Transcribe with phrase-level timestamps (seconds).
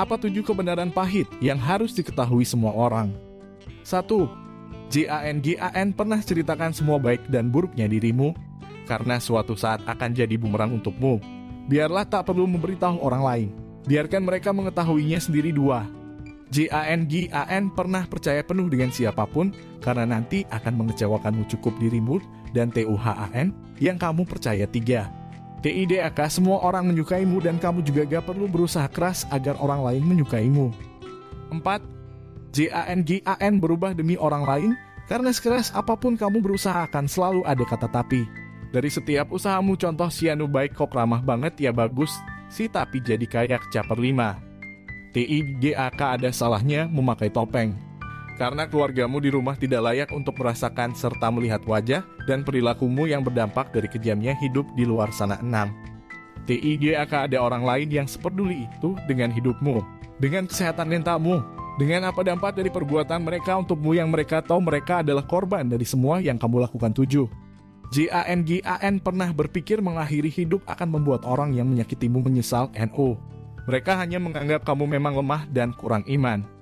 [0.00, 3.12] Apa tujuh kebenaran pahit yang harus diketahui semua orang?
[3.84, 4.00] 1.
[4.88, 8.32] JAN-GAN pernah ceritakan semua baik dan buruknya dirimu,
[8.88, 11.20] karena suatu saat akan jadi bumerang untukmu.
[11.68, 13.48] Biarlah tak perlu memberitahu orang lain.
[13.84, 15.84] Biarkan mereka mengetahuinya sendiri dua.
[16.48, 19.52] JAN-GAN pernah percaya penuh dengan siapa pun,
[19.84, 22.24] karena nanti akan mengecewakanmu cukup dirimu,
[22.56, 25.12] dan TUHAN yang kamu percaya tiga.
[25.60, 30.72] TIDAK semua orang menyukaimu dan kamu juga gak perlu berusaha keras agar orang lain menyukaimu.
[31.52, 31.60] 4.
[32.50, 34.70] JAN-GAN berubah demi orang lain
[35.04, 38.24] karena sekeras apa pun kamu berusaha akan selalu ada kata tapi.
[38.70, 42.14] Dari setiap usahamu contoh si anu baik kok ramah banget ya bagus,
[42.48, 45.12] si tapi jadi kayak caper 5.
[45.12, 47.89] TIGAK ada salahnya memakai topeng.
[48.40, 53.68] Karena keluargamu di rumah tidak layak untuk merasakan serta melihat wajah dan perilakumu yang berdampak
[53.68, 56.48] dari kejamnya hidup di luar sana 6.
[56.48, 59.84] TIGAK ada orang lain yang seperduli itu dengan hidupmu,
[60.16, 61.44] dengan kesehatan mentalmu,
[61.76, 66.24] dengan apa dampak dari perbuatan mereka untukmu yang mereka tahu mereka adalah korban dari semua
[66.24, 67.28] yang kamu lakukan tujuh.
[67.92, 73.20] JAN-GAN pernah berpikir mengakhiri hidup akan membuat orang yang menyakitimu menyesal NO.
[73.68, 76.59] Mereka hanya menganggap kamu memang lemah dan kurang iman.